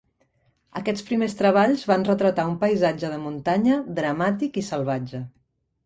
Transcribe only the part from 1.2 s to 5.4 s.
treballs van retratar un paisatge de muntanya dramàtic i salvatge.